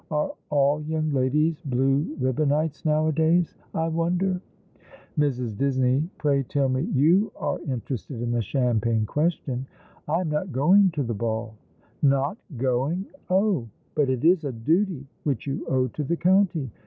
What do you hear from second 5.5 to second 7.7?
Disney, pray tell me you are